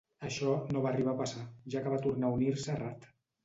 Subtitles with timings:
[0.27, 1.45] Això no va arribar a passar,
[1.77, 3.11] ja que va tornar a unir-se a Ratt.